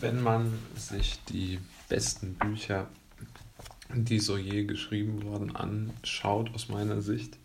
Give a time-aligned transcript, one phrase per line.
[0.00, 1.58] Wenn man sich die
[1.90, 2.88] besten Bücher,
[3.92, 7.36] die so je geschrieben wurden, anschaut, aus meiner Sicht,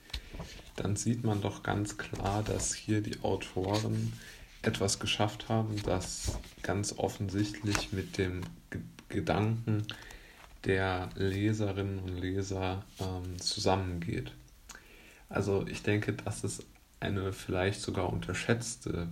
[0.78, 4.14] dann sieht man doch ganz klar, dass hier die Autoren
[4.62, 8.42] etwas geschafft haben, das ganz offensichtlich mit dem
[9.10, 9.86] Gedanken
[10.64, 14.32] der Leserinnen und Leser ähm, zusammengeht.
[15.28, 16.66] Also ich denke, das ist
[17.02, 19.10] eine vielleicht sogar unterschätzte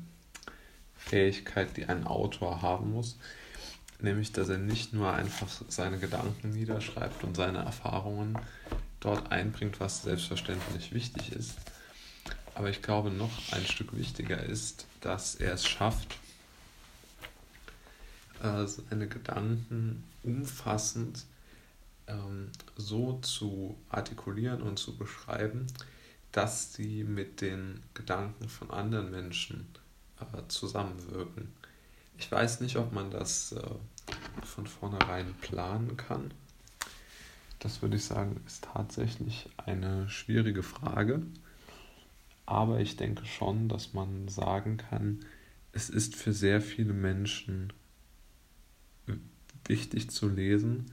[1.05, 3.17] Fähigkeit, die ein Autor haben muss,
[3.99, 8.37] nämlich dass er nicht nur einfach seine Gedanken niederschreibt und seine Erfahrungen
[8.99, 11.55] dort einbringt, was selbstverständlich wichtig ist.
[12.55, 16.17] Aber ich glaube, noch ein Stück wichtiger ist, dass er es schafft,
[18.41, 21.25] äh, seine Gedanken umfassend
[22.07, 25.67] ähm, so zu artikulieren und zu beschreiben,
[26.31, 29.67] dass sie mit den Gedanken von anderen Menschen
[30.19, 31.51] äh, zusammenwirken.
[32.17, 33.61] Ich weiß nicht, ob man das äh,
[34.45, 36.31] von vornherein planen kann.
[37.59, 41.21] Das würde ich sagen, ist tatsächlich eine schwierige Frage.
[42.45, 45.21] Aber ich denke schon, dass man sagen kann,
[45.71, 47.71] es ist für sehr viele Menschen
[49.65, 50.91] wichtig zu lesen,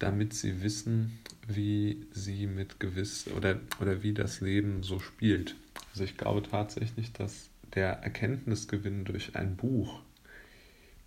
[0.00, 5.54] damit sie wissen, wie sie mit gewiss oder, oder wie das Leben so spielt.
[5.92, 10.00] Also ich glaube tatsächlich, dass der Erkenntnisgewinn durch ein Buch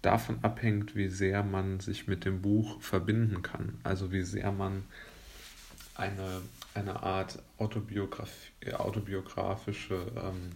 [0.01, 3.79] davon abhängt, wie sehr man sich mit dem Buch verbinden kann.
[3.83, 4.83] Also wie sehr man
[5.95, 6.41] eine,
[6.73, 8.31] eine Art Autobiograf
[8.73, 10.51] autobiografische ähm,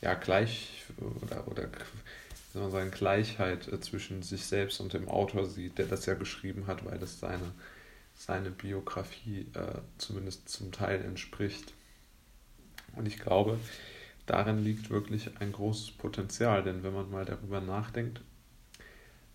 [0.00, 1.68] ja, Gleich oder, oder
[2.52, 6.84] soll Gleichheit äh, zwischen sich selbst und dem Autor sieht, der das ja geschrieben hat,
[6.84, 7.52] weil das seine,
[8.14, 11.72] seine Biografie äh, zumindest zum Teil entspricht.
[12.94, 13.58] Und ich glaube,
[14.32, 18.22] darin liegt wirklich ein großes Potenzial, denn wenn man mal darüber nachdenkt,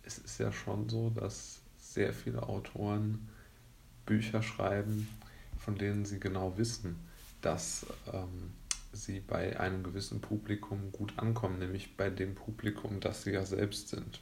[0.01, 3.29] es ist ja schon so, dass sehr viele Autoren
[4.07, 5.07] Bücher schreiben,
[5.59, 6.95] von denen sie genau wissen,
[7.41, 8.53] dass ähm,
[8.91, 13.89] sie bei einem gewissen Publikum gut ankommen, nämlich bei dem Publikum, das sie ja selbst
[13.89, 14.19] sind.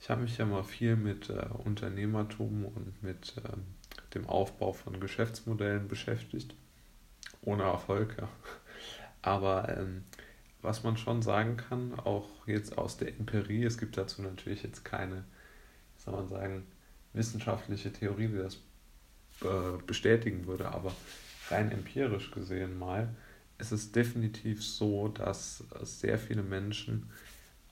[0.00, 4.98] Ich habe mich ja mal viel mit äh, Unternehmertum und mit äh, dem Aufbau von
[4.98, 6.54] Geschäftsmodellen beschäftigt.
[7.42, 8.28] Ohne Erfolg, ja.
[9.28, 10.04] Aber ähm,
[10.62, 14.86] was man schon sagen kann, auch jetzt aus der Empirie, es gibt dazu natürlich jetzt
[14.86, 15.24] keine,
[15.98, 16.66] soll man sagen,
[17.12, 18.54] wissenschaftliche Theorie, die das
[19.42, 20.94] äh, bestätigen würde, aber
[21.50, 23.14] rein empirisch gesehen mal,
[23.58, 27.10] ist es definitiv so, dass sehr viele Menschen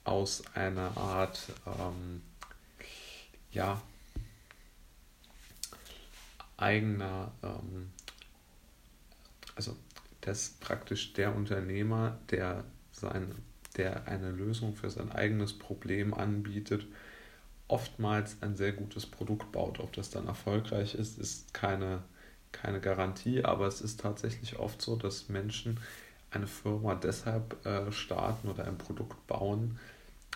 [0.03, 2.21] aus einer Art, ähm,
[3.51, 3.81] ja,
[6.55, 7.89] eigener, ähm,
[10.27, 13.33] dass praktisch der Unternehmer, der, sein,
[13.77, 16.85] der eine Lösung für sein eigenes Problem anbietet,
[17.69, 19.79] oftmals ein sehr gutes Produkt baut.
[19.79, 22.03] Ob das dann erfolgreich ist, ist keine,
[22.51, 25.79] keine Garantie, aber es ist tatsächlich oft so, dass Menschen
[26.31, 29.79] eine Firma deshalb äh, starten oder ein Produkt bauen,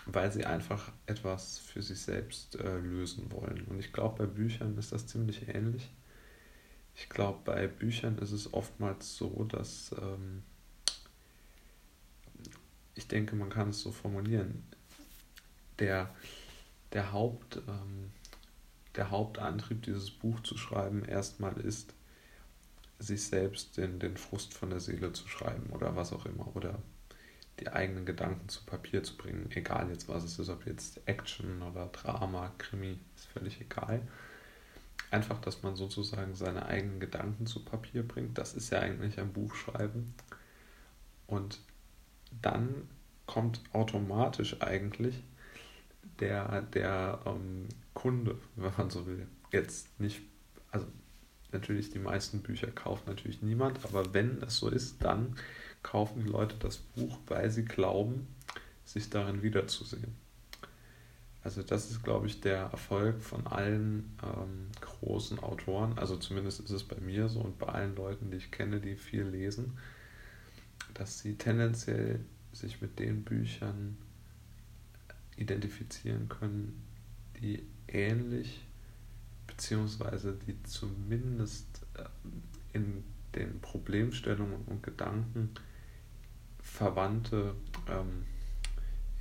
[0.06, 3.66] weil sie einfach etwas für sich selbst äh, lösen wollen.
[3.70, 5.90] Und ich glaube, bei Büchern ist das ziemlich ähnlich.
[6.96, 10.44] Ich glaube, bei Büchern ist es oftmals so, dass ähm,
[12.96, 14.64] ich denke, man kann es so formulieren.
[15.80, 16.14] Der,
[16.94, 18.12] der, Haupt, ähm,
[18.96, 21.94] der Hauptantrieb, dieses Buch zu schreiben, erstmal ist,
[23.00, 26.56] sich selbst den, den Frust von der Seele zu schreiben oder was auch immer.
[26.56, 26.78] Oder
[27.60, 29.50] die eigenen Gedanken zu Papier zu bringen.
[29.52, 34.02] Egal jetzt, was es ist, ob jetzt Action oder Drama, Krimi, ist völlig egal
[35.12, 38.38] einfach, dass man sozusagen seine eigenen Gedanken zu Papier bringt.
[38.38, 40.14] Das ist ja eigentlich ein Buchschreiben.
[41.28, 41.60] Und
[42.42, 42.90] dann
[43.26, 45.22] kommt automatisch eigentlich
[46.20, 49.28] der, der ähm, Kunde, wenn man so will.
[49.52, 50.22] Jetzt nicht,
[50.72, 50.88] also
[51.52, 55.36] natürlich die meisten Bücher kauft natürlich niemand, aber wenn es so ist, dann
[55.84, 58.28] kaufen die Leute das Buch, weil sie glauben,
[58.86, 60.16] sich darin wiederzusehen.
[61.44, 65.98] Also das ist, glaube ich, der Erfolg von allen ähm, großen Autoren.
[65.98, 68.96] Also zumindest ist es bei mir so und bei allen Leuten, die ich kenne, die
[68.96, 69.78] viel lesen,
[70.94, 72.20] dass sie tendenziell
[72.54, 73.98] sich mit den Büchern
[75.36, 76.84] identifizieren können,
[77.42, 78.62] die ähnlich
[79.48, 82.04] beziehungsweise die zumindest äh,
[82.74, 83.04] in
[83.36, 85.50] den Problemstellungen und Gedanken
[86.60, 87.56] verwandte
[87.90, 88.26] ähm,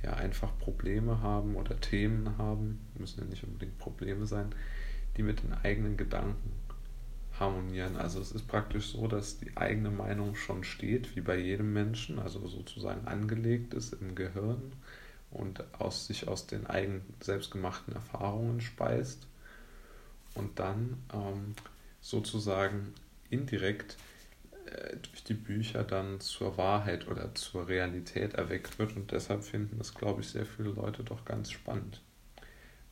[0.03, 4.53] ja einfach Probleme haben oder Themen haben, müssen ja nicht unbedingt Probleme sein,
[5.17, 6.51] die mit den eigenen Gedanken
[7.39, 7.97] harmonieren.
[7.97, 12.19] Also es ist praktisch so, dass die eigene Meinung schon steht, wie bei jedem Menschen,
[12.19, 14.73] also sozusagen angelegt ist im Gehirn
[15.31, 19.27] und aus sich aus den eigenen selbstgemachten Erfahrungen speist
[20.35, 21.55] und dann ähm,
[22.01, 22.93] sozusagen
[23.29, 23.97] indirekt
[25.01, 28.95] durch die Bücher dann zur Wahrheit oder zur Realität erweckt wird.
[28.95, 32.01] Und deshalb finden das, glaube ich, sehr viele Leute doch ganz spannend,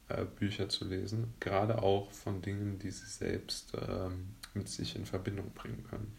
[0.07, 5.06] äh, Bücher zu lesen, gerade auch von Dingen, die sie selbst ähm, mit sich in
[5.06, 6.16] Verbindung bringen können.